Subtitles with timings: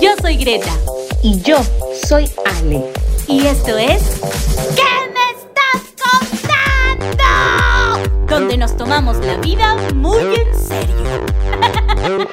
[0.00, 0.72] Yo soy Greta.
[1.22, 1.56] Y yo
[2.06, 2.92] soy Ale.
[3.26, 4.02] Y esto es.
[4.76, 4.82] ¿Qué
[5.14, 5.82] me estás
[7.08, 7.24] contando?
[8.26, 11.24] Donde nos tomamos la vida muy en serio.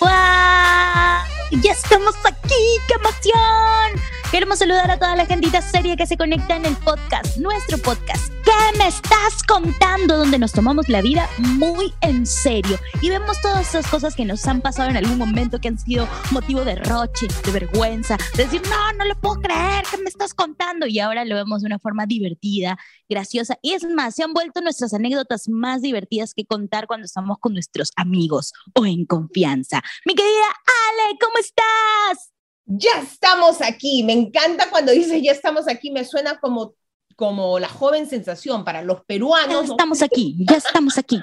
[0.00, 1.22] ¡Guau!
[1.62, 2.78] ¡Ya estamos aquí!
[2.86, 3.97] ¡Qué emoción!
[4.30, 8.30] Queremos saludar a toda la gentita seria que se conecta en el podcast, nuestro podcast.
[8.44, 10.18] ¿Qué me estás contando?
[10.18, 14.46] Donde nos tomamos la vida muy en serio y vemos todas esas cosas que nos
[14.46, 18.60] han pasado en algún momento que han sido motivo de roche, de vergüenza, de decir,
[18.68, 20.86] no, no lo puedo creer, ¿qué me estás contando?
[20.86, 24.60] Y ahora lo vemos de una forma divertida, graciosa y es más, se han vuelto
[24.60, 29.82] nuestras anécdotas más divertidas que contar cuando estamos con nuestros amigos o en confianza.
[30.04, 30.48] Mi querida
[30.90, 32.37] Ale, ¿cómo estás?
[32.70, 34.02] Ya estamos aquí.
[34.02, 35.90] Me encanta cuando dices ya estamos aquí.
[35.90, 36.74] Me suena como,
[37.16, 39.66] como la joven sensación para los peruanos.
[39.66, 41.18] Ya estamos aquí, ya estamos aquí.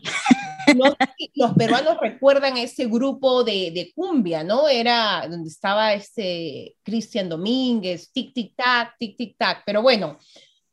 [1.36, 4.68] los peruanos recuerdan ese grupo de, de, cumbia, ¿no?
[4.68, 9.62] Era donde estaba este Cristian Domínguez, tic, tic, tac, tic, tic, tac.
[9.68, 10.18] Pero bueno,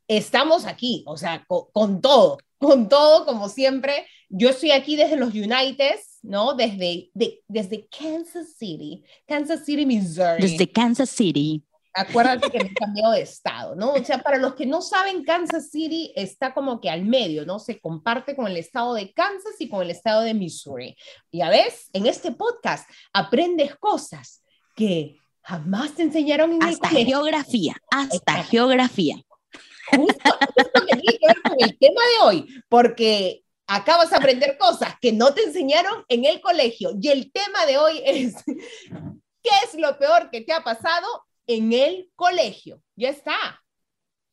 [0.07, 4.07] estamos aquí, o sea, con, con todo, con todo, como siempre.
[4.29, 6.55] Yo estoy aquí desde los Uniteds ¿no?
[6.55, 7.11] Desde,
[7.47, 10.41] desde Kansas City, Kansas City, Missouri.
[10.41, 11.63] Desde Kansas City.
[11.95, 13.93] Acuérdate que me he cambiado de estado, ¿no?
[13.93, 17.59] O sea, para los que no saben, Kansas City está como que al medio, ¿no?
[17.59, 20.95] Se comparte con el estado de Kansas y con el estado de Missouri.
[21.29, 24.43] Y a veces, en este podcast aprendes cosas
[24.75, 29.17] que jamás te enseñaron en hasta geografía, hasta geografía.
[29.91, 34.17] Justo, justo que tiene que ver con el tema de hoy, porque acá vas a
[34.17, 36.91] aprender cosas que no te enseñaron en el colegio.
[36.99, 41.07] Y el tema de hoy es, ¿qué es lo peor que te ha pasado
[41.47, 42.81] en el colegio?
[42.95, 43.61] Ya está.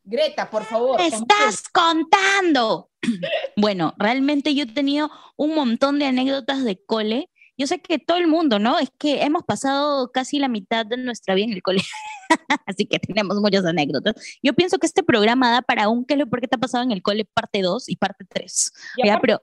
[0.02, 0.96] Greta, por favor.
[0.98, 2.90] ¿Qué estás contando?
[3.56, 7.30] bueno, realmente yo he tenido un montón de anécdotas de cole.
[7.60, 8.78] Yo sé que todo el mundo, ¿no?
[8.78, 11.94] Es que hemos pasado casi la mitad de nuestra vida en el colegio.
[12.66, 14.14] Así que tenemos muchas anécdotas.
[14.42, 16.58] Yo pienso que este programa da para un ¿qué es lo por qué te ha
[16.58, 18.72] pasado en el cole parte 2 y parte 3.
[19.20, 19.42] pero...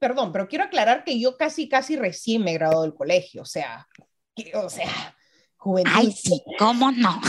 [0.00, 3.44] Perdón, pero quiero aclarar que yo casi, casi recién me he graduado del colegio, o
[3.44, 3.86] sea,
[4.54, 5.16] o sea,
[5.54, 5.92] juventud.
[5.94, 7.20] Ay, sí, ¿cómo no?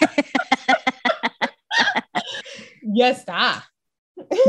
[2.82, 3.72] ya está.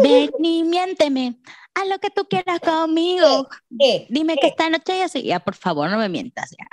[0.03, 1.39] Ven y miénteme,
[1.73, 3.47] haz lo que tú quieras conmigo.
[3.69, 5.23] Dime que esta noche ya sí.
[5.23, 6.51] Ya, por favor, no me mientas.
[6.51, 6.65] Ya.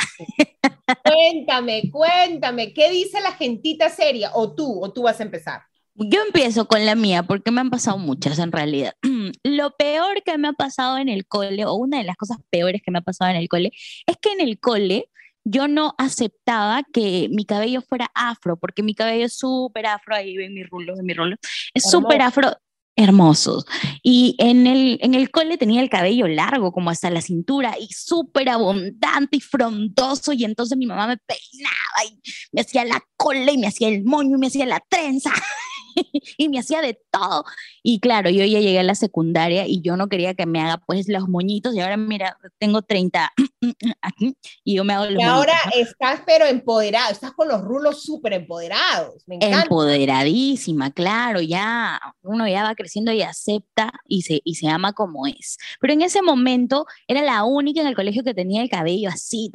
[1.05, 4.31] Cuéntame, cuéntame, ¿qué dice la gentita seria?
[4.35, 5.63] O tú, o tú vas a empezar.
[6.01, 8.95] Yo empiezo con la mía porque me han pasado muchas en realidad.
[9.43, 12.83] Lo peor que me ha pasado en el cole, o una de las cosas peores
[12.85, 13.73] que me ha pasado en el cole,
[14.07, 15.11] es que en el cole
[15.45, 20.37] yo no aceptaba que mi cabello fuera afro, porque mi cabello es súper afro, ahí
[20.37, 21.37] ven mi rulo, ven mi rulo,
[21.75, 22.53] es súper afro,
[22.99, 23.65] hermosos.
[24.03, 27.87] Y en el, en el cole tenía el cabello largo, como hasta la cintura, y
[27.93, 30.33] súper abundante y frondoso.
[30.33, 32.21] Y entonces mi mamá me peinaba y
[32.53, 35.33] me hacía la cola y me hacía el moño y me hacía la trenza.
[36.37, 37.45] y me hacía de todo.
[37.83, 40.79] Y claro, yo ya llegué a la secundaria y yo no quería que me haga
[40.79, 43.33] pues los moñitos y ahora mira, tengo 30
[44.03, 48.03] aquí y yo me hago los Y ahora estás pero empoderado, estás con los rulos
[48.03, 49.23] súper empoderados.
[49.27, 49.63] Me encanta.
[49.63, 55.27] Empoderadísima, claro, ya uno ya va creciendo y acepta y se, y se ama como
[55.27, 55.59] es.
[55.81, 59.51] Pero en ese momento era la única en el colegio que tenía el cabello así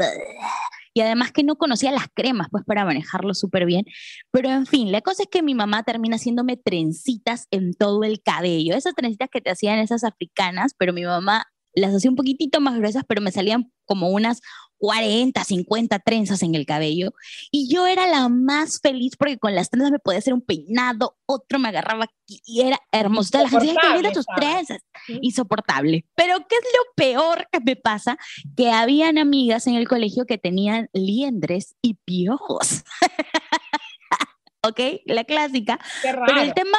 [0.93, 3.85] y además que no conocía las cremas, pues para manejarlo súper bien.
[4.31, 8.21] Pero en fin, la cosa es que mi mamá termina haciéndome trencitas en todo el
[8.21, 11.45] cabello, esas trencitas que te hacían esas africanas, pero mi mamá
[11.75, 14.41] las hacía un poquitito más gruesas, pero me salían como unas
[14.83, 17.13] 40, 50 trenzas en el cabello.
[17.51, 21.15] Y yo era la más feliz porque con las trenzas me podía hacer un peinado,
[21.25, 23.37] otro me agarraba aquí y era hermoso.
[23.37, 24.81] La gente decía, tus trenzas.
[25.07, 26.05] Insoportable.
[26.15, 28.17] Pero ¿qué es lo peor que me pasa?
[28.57, 32.83] Que habían amigas en el colegio que tenían liendres y piojos.
[34.67, 34.81] ¿Ok?
[35.05, 35.79] La clásica.
[36.01, 36.77] Pero el tema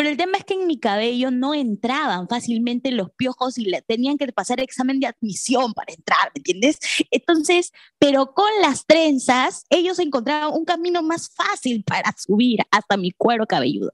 [0.00, 3.82] pero el tema es que en mi cabello no entraban fácilmente los piojos y le,
[3.82, 6.78] tenían que pasar examen de admisión para entrar, ¿me entiendes?
[7.10, 13.10] Entonces, pero con las trenzas, ellos encontraban un camino más fácil para subir hasta mi
[13.10, 13.92] cuero cabelludo.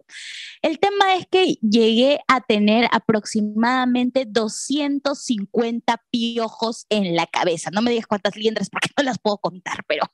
[0.63, 7.73] El tema es que llegué a tener aproximadamente 250 piojos en la cabeza.
[7.73, 10.05] No me digas cuántas liendres porque no las puedo contar, pero...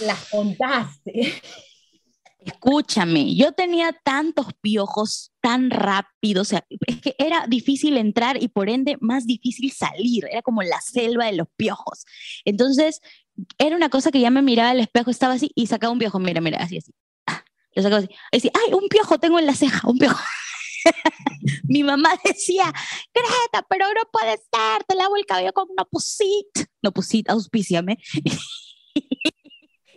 [0.00, 1.34] Las contaste.
[2.48, 8.48] Escúchame, yo tenía tantos piojos tan rápido, o sea, es que era difícil entrar y
[8.48, 12.06] por ende más difícil salir, era como la selva de los piojos.
[12.46, 13.02] Entonces,
[13.58, 16.18] era una cosa que ya me miraba al espejo, estaba así y sacaba un piojo,
[16.18, 16.92] mira, mira, así, así.
[17.26, 18.08] Ah, lo sacaba así.
[18.32, 20.18] Decía, ay, un piojo tengo en la ceja, un piojo.
[21.64, 22.72] mi mamá decía,
[23.12, 26.66] Greta, pero no puede ser, te lavo el cabello con una pusit.
[26.82, 27.98] No pusit, auspíciame.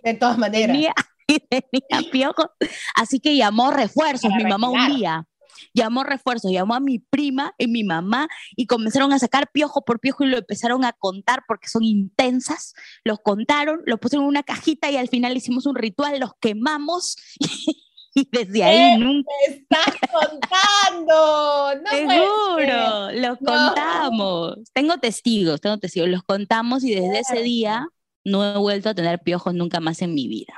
[0.04, 0.76] De todas maneras.
[0.76, 0.94] Tenía,
[1.50, 2.48] tenía piojos.
[2.96, 5.26] Así que llamó refuerzos Para mi mamá un día.
[5.74, 10.00] Llamó refuerzos, llamó a mi prima y mi mamá y comenzaron a sacar piojo por
[10.00, 12.74] piojo y lo empezaron a contar porque son intensas.
[13.04, 17.16] Los contaron, los pusieron en una cajita y al final hicimos un ritual, los quemamos
[18.16, 21.82] y desde ahí nunca ¿Qué estás contando?
[21.84, 21.90] No.
[21.92, 23.48] Seguro, los No.
[23.52, 24.58] contamos.
[24.74, 26.10] Tengo testigos, tengo testigos.
[26.10, 27.44] Los contamos y desde ese Claro.
[27.44, 27.88] día
[28.26, 30.54] no he vuelto a tener piojos nunca más en mi vida.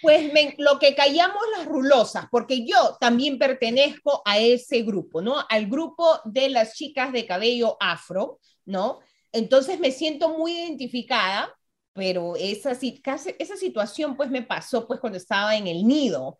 [0.00, 5.36] Pues me- lo que callamos las rulosas, porque yo también pertenezco a ese grupo, ¿no?
[5.48, 9.00] Al grupo de las chicas de cabello afro, ¿no?
[9.32, 11.54] Entonces me siento muy identificada,
[11.92, 16.38] pero esa, esa situación pues me pasó pues cuando estaba en el nido.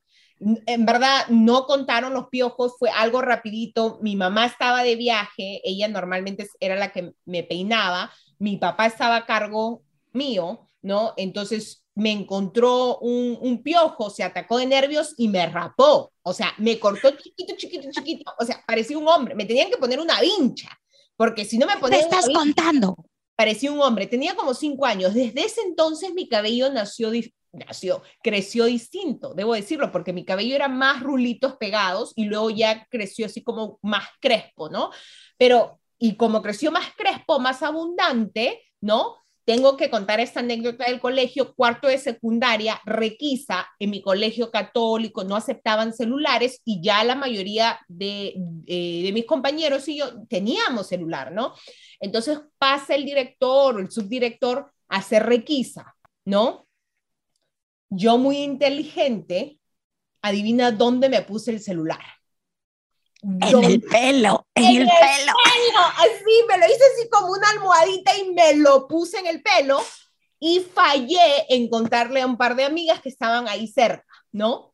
[0.67, 3.99] En verdad no contaron los piojos, fue algo rapidito.
[4.01, 9.17] Mi mamá estaba de viaje, ella normalmente era la que me peinaba, mi papá estaba
[9.17, 9.83] a cargo
[10.15, 11.12] mío, ¿no?
[11.19, 16.12] Entonces me encontró un, un piojo, se atacó de nervios y me rapó.
[16.23, 18.32] O sea, me cortó chiquito, chiquito, chiquito.
[18.38, 19.35] O sea, parecía un hombre.
[19.35, 20.70] Me tenían que poner una vincha,
[21.17, 22.97] porque si no me ¿Qué ponían una estás vincha, contando?
[23.37, 24.06] parecía un hombre.
[24.06, 25.12] Tenía como cinco años.
[25.14, 27.11] Desde ese entonces mi cabello nació,
[27.52, 32.87] nació, creció distinto, debo decirlo, porque mi cabello era más rulitos pegados y luego ya
[32.91, 34.91] creció así como más crespo, ¿no?
[35.37, 39.17] Pero, y como creció más crespo, más abundante, ¿no?
[39.44, 45.25] Tengo que contar esta anécdota del colegio, cuarto de secundaria, requisa, en mi colegio católico
[45.25, 50.88] no aceptaban celulares y ya la mayoría de, de, de mis compañeros y yo teníamos
[50.88, 51.54] celular, ¿no?
[52.00, 55.94] Entonces pasa el director o el subdirector a hacer requisa,
[56.25, 56.66] ¿no?
[57.88, 59.58] Yo muy inteligente,
[60.22, 62.00] adivina dónde me puse el celular.
[63.22, 65.32] En el pelo, en En el el pelo.
[65.44, 69.43] pelo, así, me lo hice así como una almohadita y me lo puse en el
[69.43, 69.81] pelo
[70.38, 74.73] y fallé en contarle a un par de amigas que estaban ahí cerca, ¿no?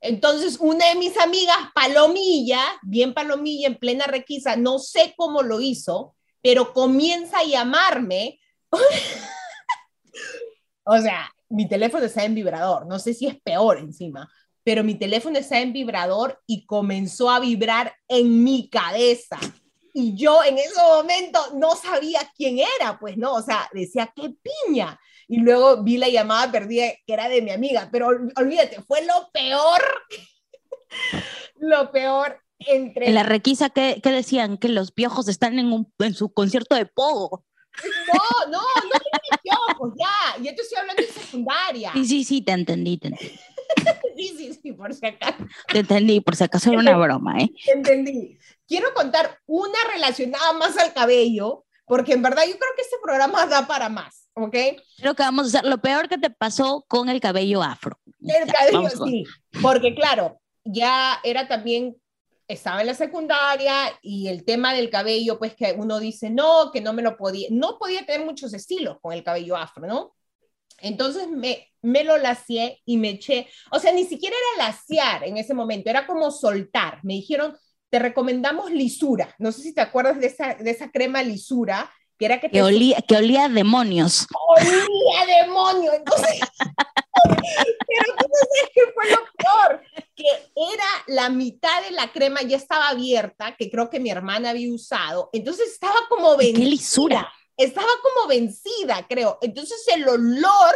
[0.00, 5.60] Entonces, una de mis amigas, Palomilla, bien Palomilla, en plena requisa, no sé cómo lo
[5.60, 8.38] hizo, pero comienza a llamarme.
[10.84, 14.30] o sea, mi teléfono está en vibrador, no sé si es peor encima,
[14.64, 19.38] pero mi teléfono está en vibrador y comenzó a vibrar en mi cabeza.
[19.92, 24.34] Y yo en ese momento no sabía quién era, pues no, o sea, decía, qué
[24.66, 24.98] piña.
[25.28, 29.04] Y luego vi la llamada perdida que era de mi amiga, pero ol- olvídate, fue
[29.04, 29.80] lo peor,
[31.56, 33.08] lo peor entre...
[33.08, 34.58] En la requisa, ¿qué, qué decían?
[34.58, 37.44] Que los piojos están en, un, en su concierto de pogo.
[38.12, 41.92] No, no, no tenía piojos, ya, yo te estoy hablando de secundaria.
[41.94, 43.34] Sí, sí, sí, te entendí, te entendí.
[44.16, 45.44] Sí, sí, sí, por si acaso.
[45.68, 47.50] Te entendí, por si acaso era una broma, ¿eh?
[47.66, 48.38] Entendí.
[48.66, 53.44] Quiero contar una relacionada más al cabello, porque en verdad yo creo que este programa
[53.46, 54.56] da para más, ¿ok?
[54.98, 57.98] Creo que vamos a hacer lo peor que te pasó con el cabello afro.
[58.20, 59.24] El cabello, vamos con- sí,
[59.60, 61.96] porque claro, ya era también,
[62.48, 66.80] estaba en la secundaria y el tema del cabello, pues que uno dice, no, que
[66.80, 70.14] no me lo podía, no podía tener muchos estilos con el cabello afro, ¿no?
[70.84, 75.36] Entonces me, me lo lacié y me eché, o sea, ni siquiera era laciar en
[75.36, 77.00] ese momento, era como soltar.
[77.02, 77.56] Me dijeron,
[77.90, 79.34] te recomendamos lisura.
[79.38, 82.52] No sé si te acuerdas de esa, de esa crema lisura, que era que te
[82.52, 84.26] Que olía, que olía a demonios.
[84.56, 85.92] olía demonio.
[85.94, 86.40] Entonces,
[87.24, 89.82] pero tú sabes qué fue lo peor,
[90.14, 90.24] que
[90.56, 94.72] era la mitad de la crema ya estaba abierta, que creo que mi hermana había
[94.72, 95.30] usado.
[95.32, 96.68] Entonces estaba como ¡Qué vencida.
[96.68, 97.32] lisura!
[97.56, 99.38] Estaba como vencida, creo.
[99.42, 100.74] Entonces el olor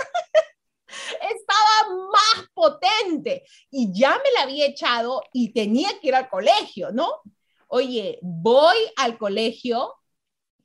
[0.88, 6.90] estaba más potente y ya me la había echado y tenía que ir al colegio,
[6.92, 7.23] ¿no?
[7.68, 9.94] Oye, voy al colegio,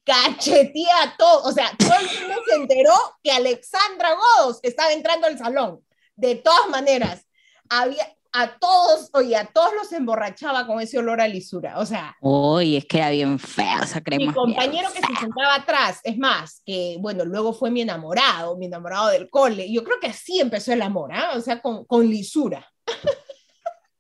[0.03, 5.27] cacheteé a todo, o sea, todo el mundo se enteró que Alexandra Godos estaba entrando
[5.27, 5.85] al salón.
[6.15, 7.25] De todas maneras,
[7.69, 12.15] había a todos, oye, a todos los emborrachaba con ese olor a lisura, o sea,
[12.19, 14.25] Uy, es que era bien fea esa crema.
[14.25, 18.65] mi compañero que se sentaba atrás, es más, que bueno, luego fue mi enamorado, mi
[18.65, 19.71] enamorado del cole.
[19.71, 21.33] Yo creo que así empezó el amor, ¿ah?
[21.35, 22.67] O sea, con, con lisura.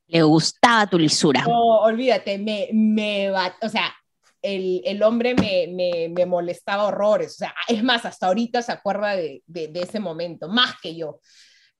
[0.07, 1.43] Le gustaba tu lisura.
[1.47, 3.93] No, olvídate, me, me o sea,
[4.41, 7.33] el, el hombre me, me, me molestaba horrores.
[7.33, 10.95] O sea, es más, hasta ahorita se acuerda de, de, de ese momento, más que
[10.95, 11.19] yo.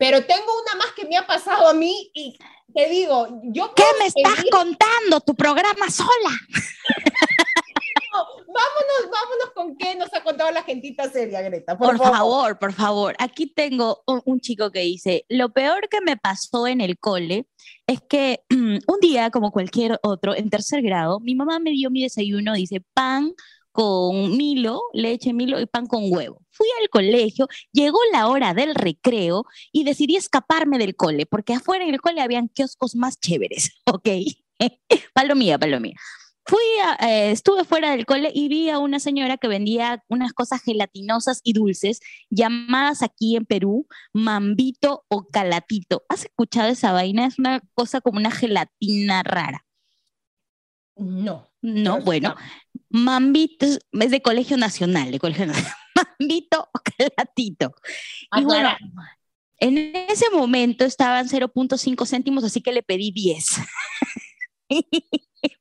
[0.04, 2.38] Pero tengo una más que me ha pasado a mí y
[2.76, 5.22] te digo, yo ¿Qué me estás seguir- contando?
[5.26, 6.30] Tu programa sola.
[8.12, 11.78] vámonos, vámonos con qué nos ha contado la gentita seria, Greta.
[11.78, 12.60] Por, favor.
[12.60, 13.16] por favor.
[13.18, 17.48] Aquí tengo un, chico que dice, lo peor que me pasó en el cole
[17.88, 22.04] es que un día, como cualquier otro, en tercer grado, mi mamá me dio mi
[22.04, 23.32] desayuno, dice, pan
[23.74, 26.42] con Milo, leche Milo y pan con huevo.
[26.52, 31.84] Fui al colegio, llegó la hora del recreo y decidí escaparme del cole, porque afuera
[31.84, 34.08] en el cole habían kioscos más chéveres, ¿ok?
[35.14, 35.96] palomía, palomía.
[36.46, 36.60] Fui
[37.00, 41.40] eh, estuve fuera del cole y vi a una señora que vendía unas cosas gelatinosas
[41.44, 46.04] y dulces llamadas aquí en Perú mambito o calatito.
[46.10, 47.26] ¿Has escuchado esa vaina?
[47.26, 49.63] Es una cosa como una gelatina rara.
[50.96, 51.50] No.
[51.62, 52.36] No, bueno,
[52.90, 55.74] Mambito es de Colegio Nacional, de Colegio Nacional.
[56.20, 57.74] Mambito o Calatito.
[58.38, 58.70] y bueno,
[59.60, 63.46] en ese momento estaban 0.5 céntimos, así que le pedí 10.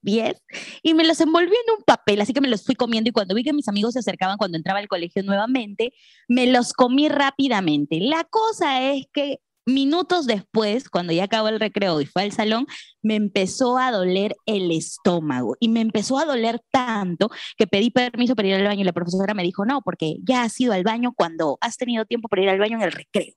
[0.03, 0.43] 10
[0.83, 3.35] y me los envolví en un papel, así que me los fui comiendo y cuando
[3.35, 5.93] vi que mis amigos se acercaban cuando entraba al colegio nuevamente,
[6.29, 8.01] me los comí rápidamente.
[8.01, 12.67] La cosa es que minutos después, cuando ya acabó el recreo y fue al salón,
[13.03, 18.35] me empezó a doler el estómago y me empezó a doler tanto que pedí permiso
[18.35, 20.83] para ir al baño y la profesora me dijo, no, porque ya has ido al
[20.83, 23.35] baño cuando has tenido tiempo para ir al baño en el recreo.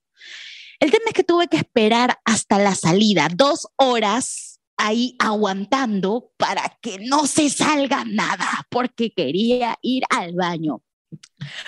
[0.80, 6.78] El tema es que tuve que esperar hasta la salida, dos horas ahí aguantando para
[6.82, 10.82] que no se salga nada, porque quería ir al baño.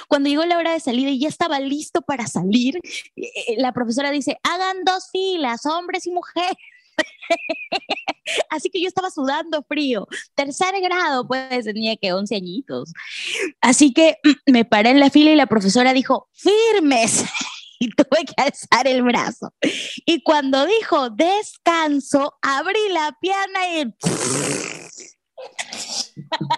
[0.08, 2.80] Cuando llegó la hora de salida y ya estaba listo para salir,
[3.16, 6.58] eh, la profesora dice, hagan dos filas, hombres y mujeres.
[8.50, 10.08] Así que yo estaba sudando frío.
[10.36, 12.92] Tercer grado, pues tenía que 11 añitos.
[13.62, 17.26] Así que me paré en la fila y la profesora dijo, firmes.
[17.80, 19.54] y tuve que alzar el brazo.
[20.06, 23.86] Y cuando dijo descanso, abrí la pierna y...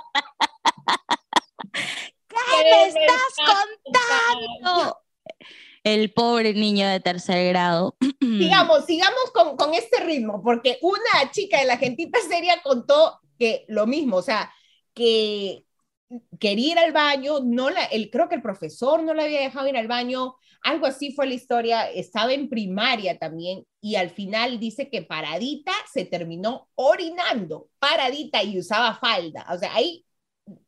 [2.52, 4.98] ¿Qué me estás contando?
[5.84, 7.96] El pobre niño de tercer grado.
[8.22, 13.66] Sigamos, sigamos con, con este ritmo, porque una chica de la gentita seria contó que
[13.70, 14.52] lo mismo, o sea,
[14.94, 15.66] que
[16.40, 19.68] quería ir al baño, no la, el, creo que el profesor no le había dejado
[19.68, 24.60] ir al baño, algo así fue la historia, estaba en primaria también y al final
[24.60, 30.06] dice que paradita se terminó orinando, paradita y usaba falda, o sea, ahí,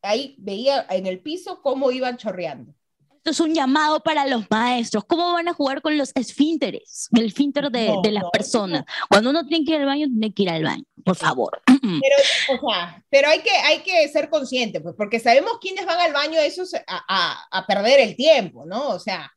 [0.01, 2.73] ahí veía en el piso cómo iban chorreando.
[3.17, 5.05] Esto es un llamado para los maestros.
[5.05, 7.07] ¿Cómo van a jugar con los esfínteres?
[7.15, 8.83] El esfínter de, de las personas.
[9.09, 11.61] Cuando uno tiene que ir al baño, tiene que ir al baño, por favor.
[11.65, 15.99] Pero, o sea, pero hay, que, hay que ser consciente, pues, porque sabemos quiénes van
[15.99, 18.89] al baño eso a, a, a perder el tiempo, ¿no?
[18.89, 19.31] O sea,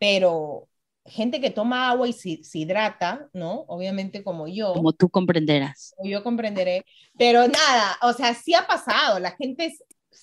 [0.00, 0.68] pero
[1.08, 3.64] gente que toma agua y se, hidrata, ¿no?
[3.68, 4.74] Obviamente como yo.
[4.74, 5.94] Como tú comprenderás.
[5.96, 6.84] Como yo comprenderé.
[7.16, 9.76] Pero nada, o sea, sí ha pasado, la gente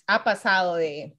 [0.08, 1.18] ha pasado de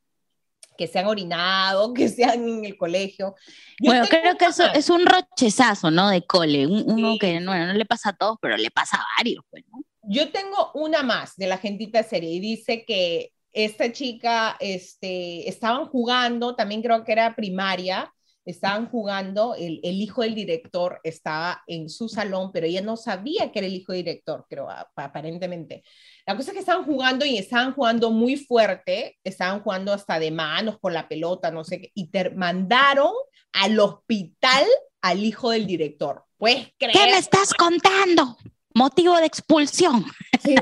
[0.77, 3.35] que se han orinado, que sean en el colegio.
[3.81, 6.11] bueno, creo que eso es un rochezazo, ¿no?
[6.11, 9.45] De cole, uno que bueno, no le pasa a todos, pero le pasa a varios,
[9.51, 9.83] pues, ¿no?
[10.09, 15.87] Yo tengo una más de la gentita serie y dice que esta chica, este, estaban
[15.87, 18.13] jugando, también creo que era primaria,
[18.47, 23.51] estaban jugando, el, el, hijo del director estaba en su salón, pero ella no sabía
[23.51, 25.83] que era el hijo del director, creo, aparentemente.
[26.25, 30.31] La cosa es que estaban jugando y estaban jugando muy fuerte, estaban jugando hasta de
[30.31, 33.13] manos con la pelota, no sé qué, y te mandaron
[33.53, 34.65] al hospital
[35.03, 36.25] al hijo del director.
[36.39, 38.37] Pues, ¿Qué me estás contando?
[38.77, 40.05] Motivo de expulsión.
[40.43, 40.55] Sí,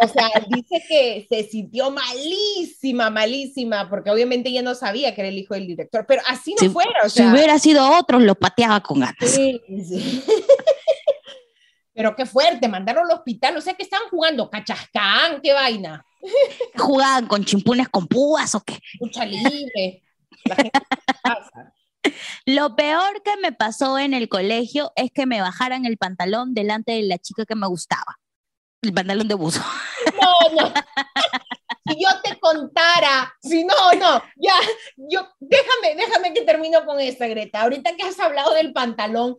[0.00, 5.28] o sea, dice que se sintió malísima, malísima, porque obviamente ella no sabía que era
[5.28, 7.00] el hijo del director, pero así no fuera.
[7.04, 9.16] O sea, si hubiera sido otro, lo pateaba con ganas.
[9.20, 10.24] Sí, sí.
[11.92, 16.04] pero qué fuerte, mandaron al hospital, o sea que estaban jugando cachascán, qué vaina.
[16.76, 18.78] ¿Jugaban con chimpunes con púas o qué?
[19.00, 20.02] Lucha libre.
[20.46, 20.80] La gente
[21.22, 21.74] pasa.
[22.46, 26.92] Lo peor que me pasó en el colegio es que me bajaran el pantalón delante
[26.92, 28.18] de la chica que me gustaba.
[28.82, 29.62] El pantalón de buzo.
[30.20, 30.72] No, no.
[31.86, 34.54] si yo te contara, si no, no, ya,
[34.96, 37.62] yo, déjame, déjame que termino con esta, Greta.
[37.62, 39.38] Ahorita que has hablado del pantalón,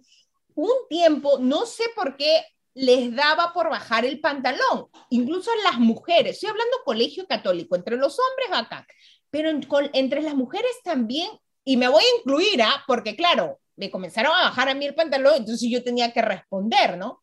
[0.54, 5.80] un tiempo, no sé por qué les daba por bajar el pantalón, incluso en las
[5.80, 6.34] mujeres.
[6.34, 8.86] Estoy hablando colegio católico, entre los hombres bacán,
[9.30, 11.30] pero entre las mujeres también
[11.64, 12.84] y me voy a incluir, ¿ah?
[12.88, 16.98] Porque claro, me comenzaron a bajar a mí el pantalón, entonces yo tenía que responder,
[16.98, 17.22] ¿no?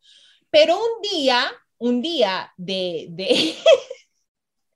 [0.50, 3.54] Pero un día, un día de, de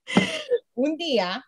[0.75, 1.45] un día,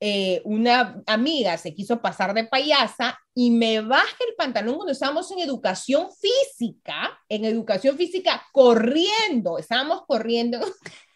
[0.00, 5.30] eh, una amiga se quiso pasar de payasa y me baja el pantalón cuando estábamos
[5.30, 10.58] en educación física, en educación física, corriendo, estábamos corriendo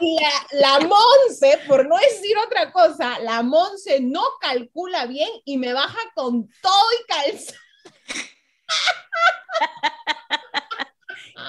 [0.00, 5.72] la, la Monse, por no decir otra cosa, la Monse no calcula bien y me
[5.72, 7.58] baja con todo y calzado.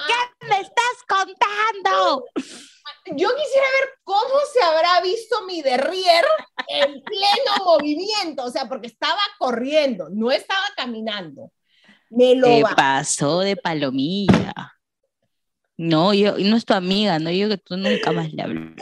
[0.06, 2.24] ¿Qué me estás contando?
[3.06, 6.24] Yo quisiera ver cómo se habrá visto mi derrier
[6.68, 11.50] en pleno movimiento, o sea, porque estaba corriendo, no estaba caminando.
[12.10, 14.79] Me lo Te pasó de palomilla.
[15.80, 18.74] No, yo no es tu amiga, no yo que tú nunca más le hablas.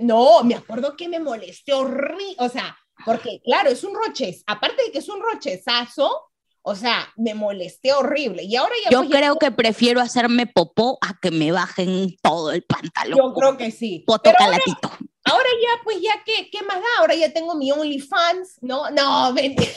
[0.00, 2.74] no, me acuerdo que me molesté horrible, o sea,
[3.04, 6.10] porque claro, es un roches, aparte de que es un rochezazo,
[6.62, 8.44] o sea, me molesté horrible.
[8.44, 12.50] Y ahora ya Yo pues, creo que prefiero hacerme popó a que me bajen todo
[12.52, 13.18] el pantalón.
[13.18, 14.04] Yo creo que sí.
[14.06, 14.90] Poto calatito.
[15.24, 16.86] Ahora, ya, pues ya, ¿qué, ¿qué más da?
[17.00, 18.90] Ahora ya tengo mi OnlyFans, ¿no?
[18.90, 19.70] No, mentira.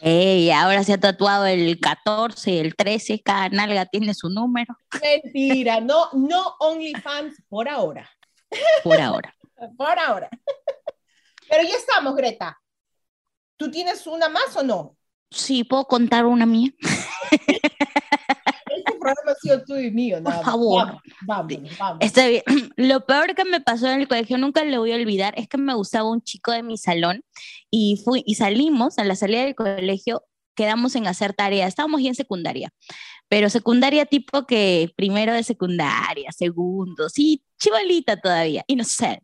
[0.00, 4.76] Ey, ahora se ha tatuado el 14, el 13, cada nalga tiene su número.
[5.02, 8.08] Mentira, no, no OnlyFans por ahora.
[8.84, 9.34] Por ahora.
[9.76, 10.30] por ahora.
[11.48, 12.60] Pero ya estamos, Greta.
[13.56, 14.96] ¿Tú tienes una más o no?
[15.30, 16.70] Sí, ¿puedo contar una mía?
[19.14, 21.00] programa ha sido tuyo y mío, Por favor.
[21.26, 22.42] Vamos, vamos, Está bien.
[22.76, 25.58] Lo peor que me pasó en el colegio, nunca lo voy a olvidar, es que
[25.58, 27.22] me gustaba un chico de mi salón
[27.70, 30.22] y, fui, y salimos, a la salida del colegio,
[30.58, 31.66] quedamos en hacer tarea.
[31.66, 32.72] Estábamos ya en secundaria,
[33.28, 39.22] pero secundaria tipo que primero de secundaria, segundo, sí, chivalita todavía, inocente.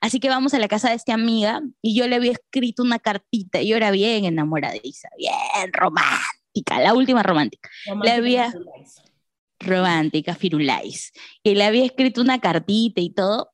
[0.00, 2.98] Así que vamos a la casa de esta amiga y yo le había escrito una
[2.98, 3.62] cartita.
[3.62, 7.70] Yo era bien enamoradiza, bien romántica, la última romántica.
[8.02, 9.02] le había romántica,
[10.38, 11.12] firulais.
[11.42, 13.50] Y le había escrito una cartita y todo.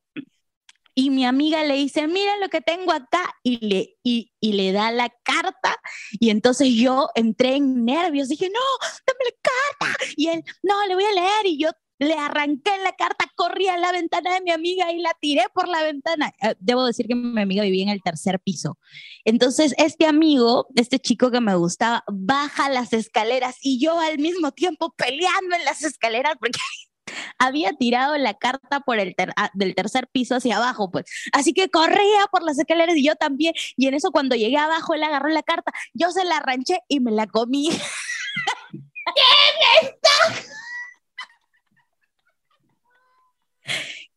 [0.94, 4.72] Y mi amiga le dice, mira lo que tengo acá, y le, y, y le
[4.72, 5.76] da la carta.
[6.12, 8.60] Y entonces yo entré en nervios, dije, no,
[9.06, 10.04] dame la carta.
[10.16, 11.46] Y él, no, le voy a leer.
[11.46, 15.14] Y yo le arranqué la carta, corrí a la ventana de mi amiga y la
[15.20, 16.32] tiré por la ventana.
[16.42, 18.78] Eh, debo decir que mi amiga vivía en el tercer piso.
[19.26, 24.50] Entonces, este amigo, este chico que me gustaba, baja las escaleras y yo al mismo
[24.50, 26.58] tiempo peleando en las escaleras porque
[27.38, 31.04] había tirado la carta por el ah, del tercer piso hacia abajo, pues.
[31.32, 33.52] Así que corría por las escaleras y yo también.
[33.76, 37.00] Y en eso cuando llegué abajo, él agarró la carta, yo se la arranché y
[37.00, 37.68] me la comí.
[38.72, 40.50] ¿Qué me está?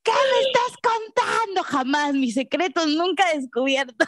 [0.04, 1.64] ¿Qué me estás contando?
[1.64, 4.08] Jamás, mis secretos nunca descubiertos.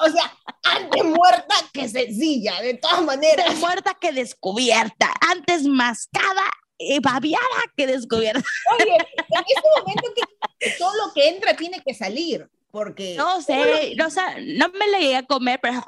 [0.00, 3.46] O sea, antes muerta que sencilla, de todas maneras.
[3.46, 6.42] Antes muerta que descubierta, antes mascada
[6.76, 7.44] y babiada
[7.76, 8.42] que descubierta.
[8.74, 10.12] Oye, en este momento
[10.58, 13.14] que todo lo que entra tiene que salir, porque...
[13.16, 15.82] No sé, no, no me la llegué a comer, pero...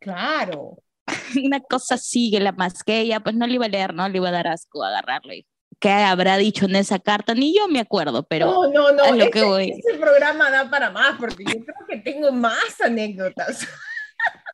[0.00, 0.78] Claro.
[1.44, 4.28] Una cosa sigue la masqué, ella pues no le iba a leer, no le iba
[4.28, 5.46] a dar asco agarrarlo y
[5.78, 9.30] qué habrá dicho en esa carta, ni yo me acuerdo, pero no, no, no, lo
[9.30, 9.70] que voy.
[9.70, 13.66] ese programa da para más, porque yo creo que tengo más anécdotas.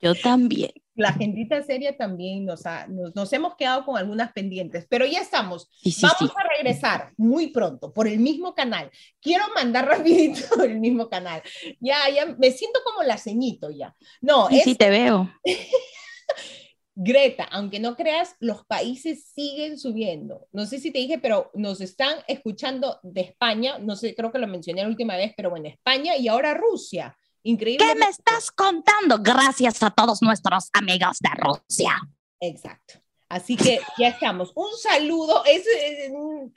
[0.03, 0.73] Yo también.
[0.95, 5.71] La gentita seria también nos, nos, hemos quedado con algunas pendientes, pero ya estamos.
[6.03, 8.91] Vamos a regresar muy pronto por el mismo canal.
[9.21, 11.41] Quiero mandar rapidito por el mismo canal.
[11.81, 13.95] Ya, ya, me siento como la ceñito ya.
[14.21, 15.31] No, sí, sí te veo.
[16.95, 20.47] Greta, aunque no creas, los países siguen subiendo.
[20.53, 24.39] No sé si te dije, pero nos están escuchando de España, no sé, creo que
[24.39, 27.17] lo mencioné la última vez, pero en España y ahora Rusia.
[27.45, 27.87] Increíble.
[27.87, 29.19] ¿Qué me estás contando?
[29.21, 32.01] Gracias a todos nuestros amigos de Rusia.
[32.39, 32.95] Exacto.
[33.29, 34.53] Así que ya estamos.
[34.55, 35.43] Un saludo.
[35.47, 35.65] Es,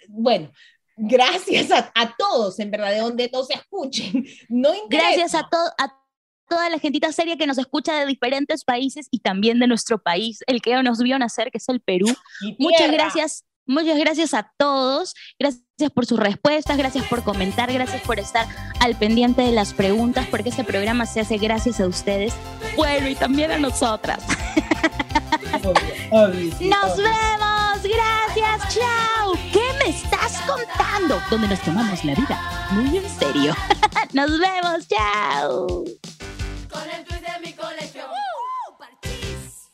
[0.10, 0.52] bueno,
[0.98, 4.26] gracias a, todos, en verdad, de donde nos escuchen.
[4.50, 5.72] No Gracias a, todos
[6.48, 10.40] toda la gentita seria que nos escucha de diferentes países y también de nuestro país,
[10.48, 12.08] el que nos vio nacer, que es el Perú.
[12.60, 13.46] Muchas gracias.
[13.68, 18.48] Muchas gracias a todos, gracias por sus respuestas, gracias por comentar, gracias por estar
[18.80, 22.32] al pendiente de las preguntas, porque este programa se hace gracias a ustedes,
[22.76, 24.24] bueno, y también a nosotras.
[26.62, 29.34] Nos vemos, gracias, chao.
[29.52, 31.20] ¿Qué me estás contando?
[31.32, 33.56] Donde nos tomamos la vida muy en serio.
[34.14, 35.84] Nos vemos, chao.
[36.76, 37.95] Con el twist de mi colección.